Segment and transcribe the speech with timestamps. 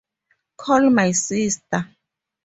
[0.57, 1.87] Call my sister.